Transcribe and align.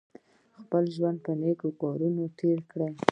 خپل 0.59 0.83
ژوند 0.95 1.17
په 1.25 1.31
نېکو 1.41 1.69
کارونو 1.81 2.23
تېر 2.39 2.59
کړئ. 2.71 2.93